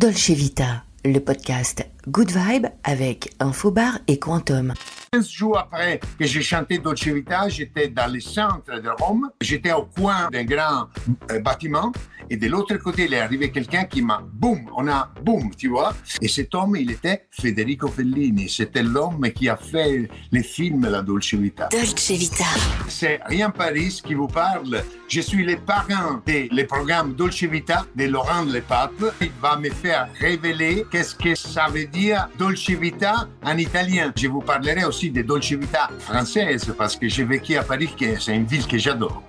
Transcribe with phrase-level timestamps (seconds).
[0.00, 4.72] Dolce Vita, le podcast Good Vibe avec Infobar et Quantum.
[5.12, 9.28] 15 jours après que j'ai chanté Dolce Vita, j'étais dans le centre de Rome.
[9.40, 10.86] J'étais au coin d'un grand
[11.32, 11.90] euh, bâtiment.
[12.32, 15.66] Et de l'autre côté, il est arrivé quelqu'un qui m'a, boum, on a, boum, tu
[15.66, 15.94] vois.
[16.22, 18.48] Et cet homme, il était Federico Fellini.
[18.48, 21.68] C'était l'homme qui a fait les films La Dolce Vita.
[21.72, 22.44] Dolce Vita.
[22.86, 24.84] C'est Rien Paris qui vous parle.
[25.08, 28.92] Je suis le parrain des programmes Dolce Vita de Laurent Lepape.
[29.20, 34.12] Il va me faire révéler qu'est-ce que ça veut dire Dolce Vita en italien.
[34.16, 38.34] Je vous parlerai aussi de Dolce Vita française parce que j'ai vécu à Paris, c'est
[38.34, 39.22] une ville que j'adore.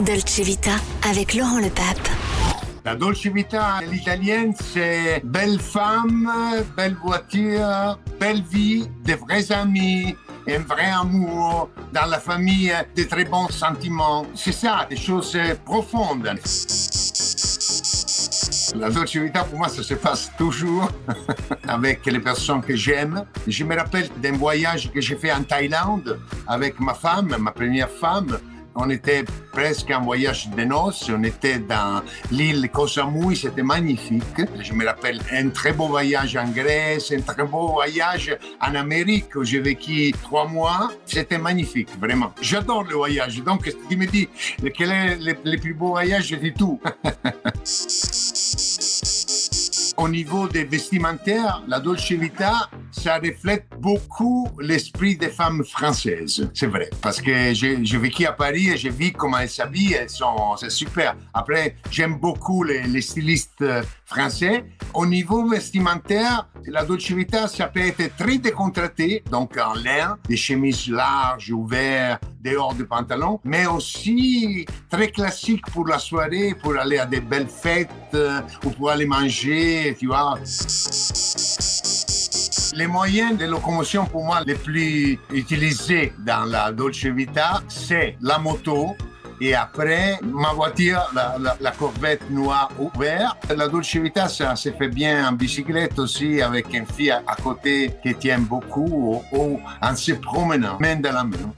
[0.00, 0.72] Dolce Vita
[1.08, 2.08] avec Laurent Le Pape.
[2.84, 6.30] La Dolce Vita, l'italienne, c'est belle femme,
[6.76, 10.14] belle voiture, belle vie, des vrais amis,
[10.48, 14.26] un vrai amour, dans la famille, des très bons sentiments.
[14.34, 16.30] C'est ça, des choses profondes.
[18.74, 20.90] La Dolce Vita, pour moi, ça se passe toujours
[21.68, 23.24] avec les personnes que j'aime.
[23.46, 27.88] Je me rappelle d'un voyage que j'ai fait en Thaïlande avec ma femme, ma première
[27.88, 28.38] femme.
[28.80, 31.10] On était presque en voyage de noces.
[31.12, 33.36] On était dans l'île Koh Samui.
[33.36, 34.22] C'était magnifique.
[34.60, 39.34] Je me rappelle un très beau voyage en Grèce, un très beau voyage en Amérique
[39.34, 40.92] où j'ai vécu trois mois.
[41.04, 42.32] C'était magnifique, vraiment.
[42.40, 43.42] J'adore le voyage.
[43.42, 44.28] Donc, tu me dis
[44.76, 46.78] quel est le, plus beau voyage, je dis tout.
[49.98, 56.48] Au niveau des vestimentaires, la Dolce Vita, ça reflète beaucoup l'esprit des femmes françaises.
[56.54, 56.90] C'est vrai.
[57.02, 59.98] Parce que j'ai vécu à Paris et j'ai vu comment elles s'habillent.
[60.58, 61.16] C'est super.
[61.34, 63.64] Après, j'aime beaucoup les, stylistes
[64.04, 64.64] français.
[64.94, 70.36] Au niveau vestimentaire, la Dolce Vita, ça peut être très décontracté, donc en lin, des
[70.36, 76.98] chemises larges, ouvertes, dehors de pantalons, mais aussi très classique pour la soirée, pour aller
[76.98, 78.16] à des belles fêtes
[78.64, 80.38] ou pour aller manger, tu vois.
[82.74, 88.38] Les moyens de locomotion pour moi les plus utilisés dans la Dolce Vita, c'est la
[88.38, 88.96] moto,
[89.40, 93.52] et après, ma voiture, la, Corvette noire ouverte.
[93.56, 97.92] La Dolce Vita, ça se fait bien en bicyclette aussi, avec une fille à, côté
[98.02, 101.52] qui tient beaucoup, ou, ou en se promenant, main dans la main.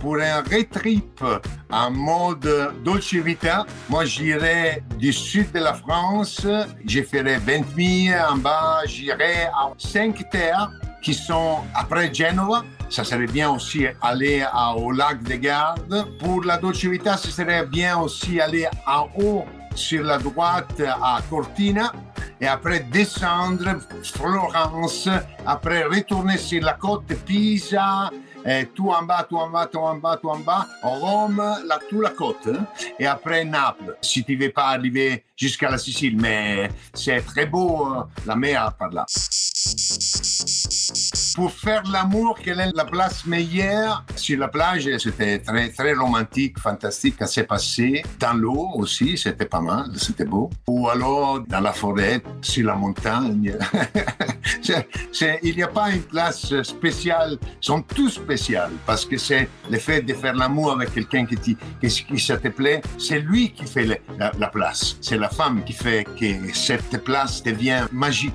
[0.00, 1.24] Pour un road trip
[1.70, 6.46] en mode Dolce Vita, moi j'irai du sud de la France,
[6.86, 10.70] je ferai 20 000 en bas, j'irai à 5 terres
[11.02, 12.64] qui sont après Genova.
[12.90, 14.44] Ça serait bien aussi aller
[14.76, 16.06] au lac de Garde.
[16.18, 19.44] Pour la Dolce Vita, ce serait bien aussi aller en haut
[19.74, 21.92] sur la droite à Cortina
[22.40, 25.08] et après descendre Florence,
[25.46, 28.10] après retourner sur la côte Pisa,
[28.44, 31.78] et tout en bas, tout en bas, tout en bas, tout en bas, Rome, la,
[31.88, 32.48] toute la côte,
[32.98, 37.46] et après Naples, si tu ne veux pas arriver jusqu'à la Sicile, mais c'est très
[37.46, 39.06] beau, la mer par là.
[41.34, 44.04] Pour faire l'amour, quelle est la place meilleure?
[44.14, 48.02] Sur la plage, c'était très, très romantique, fantastique, ça s'est passé.
[48.20, 50.50] Dans l'eau aussi, c'était pas mal, c'était beau.
[50.68, 53.56] Ou alors dans la forêt, sur la montagne.
[55.42, 59.78] il n'y a pas une place spéciale, ils sont tous spéciales parce que c'est le
[59.78, 61.56] fait de faire l'amour avec quelqu'un qui, qui,
[61.88, 64.96] qui ça te plaît, c'est lui qui fait la place.
[65.00, 68.34] C'est la femme qui fait que cette place devient magique.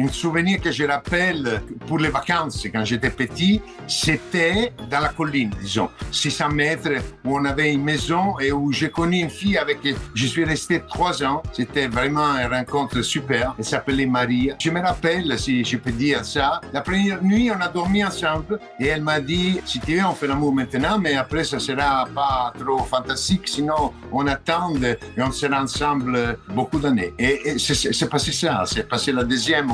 [0.00, 5.50] Un souvenir que je rappelle pour les vacances quand j'étais petit, c'était dans la colline,
[5.60, 9.80] disons, 600 mètres, où on avait une maison et où j'ai connu une fille avec
[9.80, 11.42] qui je suis resté trois ans.
[11.52, 13.56] C'était vraiment une rencontre super.
[13.58, 14.54] Elle s'appelait Maria.
[14.60, 18.60] Je me rappelle, si je peux dire ça, la première nuit, on a dormi ensemble
[18.78, 22.06] et elle m'a dit, si tu veux, on fait l'amour maintenant, mais après, ça sera
[22.14, 27.12] pas trop fantastique, sinon on attend et on sera ensemble beaucoup d'années.
[27.18, 29.72] Et, et c'est passé ça, c'est passé la deuxième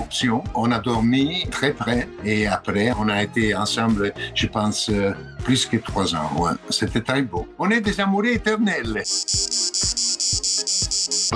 [0.55, 4.91] On a dormi très près et après, on a été ensemble, je pense,
[5.45, 6.31] plus que trois ans.
[6.71, 7.49] C'était très beau.
[7.59, 9.03] On est des amoureux éternels.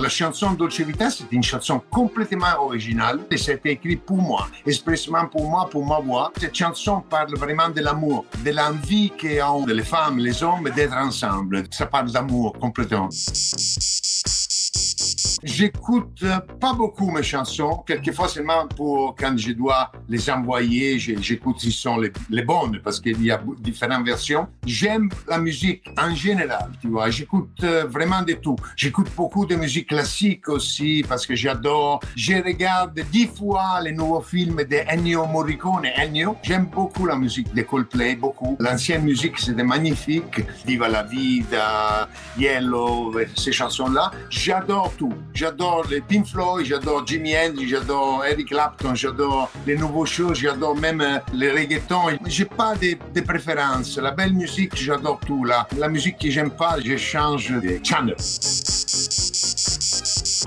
[0.01, 5.27] La chanson Dolce Vita, c'est une chanson complètement originale et c'était écrit pour moi, expressément
[5.27, 6.33] pour moi, pour ma voix.
[6.39, 11.65] Cette chanson parle vraiment de l'amour, de l'envie qu'ont les femmes, les hommes d'être ensemble.
[11.71, 13.09] Ça parle d'amour complètement.
[15.43, 16.25] J'écoute
[16.61, 21.99] pas beaucoup mes chansons, quelquefois seulement pour quand je dois les envoyer, j'écoute si sont
[21.99, 24.49] les, les bonnes parce qu'il y a différentes versions.
[24.67, 27.11] J'aime la musique en général, tu vois.
[27.11, 28.57] J'écoute euh, vraiment de tout.
[28.77, 32.01] J'écoute beaucoup de musique classique aussi parce que j'adore.
[32.17, 35.87] Je regarde dix fois les nouveaux films de Ennio Morricone.
[35.97, 38.57] Ennio, j'aime beaucoup la musique de Coldplay, beaucoup.
[38.59, 40.41] L'ancienne musique, c'était magnifique.
[40.67, 42.09] Viva la vida,
[42.39, 44.11] Yellow, ces chansons-là.
[44.31, 45.13] J'adore tout.
[45.39, 50.75] J'adore les Pink Floyd, j'adore Jimi Hendrix, j'adore Eric Clapton, j'adore les nouveaux choses, j'adore
[50.75, 52.19] même euh, les reggaetons.
[52.27, 53.97] J'ai pas de, de préférences.
[53.99, 55.45] La belle musique, j'adore tout.
[55.45, 58.17] La, la musique que j'aime pas, je change de channel.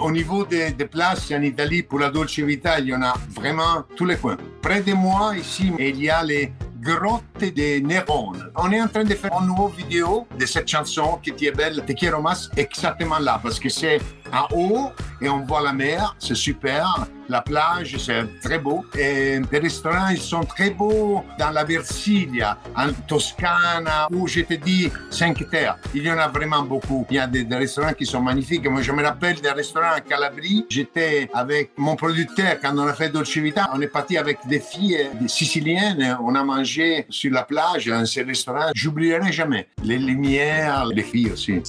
[0.02, 3.14] Au niveau des, des, places en Italie pour la Dolce Vita, il y en a
[3.30, 4.36] vraiment tous les coins.
[4.62, 6.52] Près de moi, ici, il y a les
[6.82, 8.34] grottes de Néron.
[8.58, 11.82] On est en train de faire une nouvelle vidéo de cette chanson qui est belle,
[11.86, 14.02] Te quiero más, exactement là, parce que c'est
[14.34, 14.92] en haut
[15.22, 17.06] et on voit la mer, c'est super.
[17.30, 18.84] La plage, c'est très beau.
[18.98, 24.56] Et les restaurants, ils sont très beaux dans la Versilia, en Toscana, où je te
[24.56, 25.78] dis 5 terres.
[25.94, 27.06] Il y en a vraiment beaucoup.
[27.10, 28.68] Il y a des, restaurants qui sont magnifiques.
[28.68, 30.66] Moi, je me rappelle des restaurants à Calabrie.
[30.70, 33.70] J'étais avec mon producteur quand on a fait Dolce Vita.
[33.74, 36.18] On est parti avec des filles des siciliennes.
[36.22, 38.72] On a mangé sur la plage dans ces restaurants.
[38.74, 39.68] J'oublierai jamais.
[39.84, 41.62] Les lumières, les filles aussi.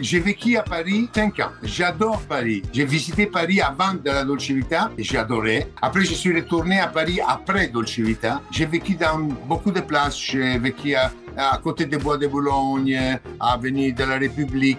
[0.00, 1.50] J'ai vécu à Paris 5 ans.
[1.62, 2.62] J'adore Paris.
[2.72, 5.66] J'ai visité Paris avant de la Dolce Vita et adoré.
[5.80, 8.40] Après, je suis retourné à Paris après Dolce Vita.
[8.50, 10.18] J'ai vécu dans beaucoup de places.
[10.18, 14.78] J'ai vécu à, à côté des Bois de Boulogne, à Avenue de la République,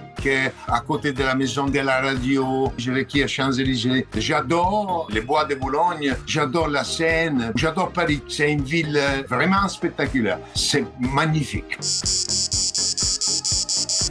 [0.68, 2.72] à côté de la Maison de la Radio.
[2.78, 4.08] J'ai vécu à Champs-Élysées.
[4.16, 6.16] J'adore les Bois de Boulogne.
[6.26, 7.52] J'adore la Seine.
[7.56, 8.22] J'adore Paris.
[8.28, 9.00] C'est une ville
[9.30, 10.40] vraiment spectaculaire.
[10.54, 11.78] C'est magnifique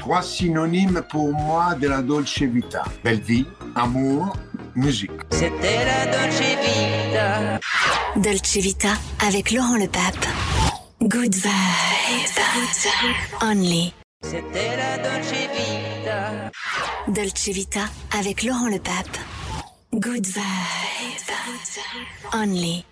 [0.07, 2.85] trois synonymes pour moi de la Dolce Vita.
[3.03, 3.45] Belle vie,
[3.75, 4.37] amour,
[4.77, 5.11] musique.
[5.33, 7.59] C'était la Dolce Vita.
[8.15, 8.93] Dolce Vita
[9.27, 10.25] avec Laurent Le Pape.
[11.03, 11.51] Good vibes.
[13.43, 13.93] Only.
[14.23, 16.51] C'était la Dolce Vita.
[17.09, 17.81] Dolce Vita
[18.17, 19.19] avec Laurent Le Pape.
[19.93, 21.33] Good vibes.
[22.33, 22.87] Only.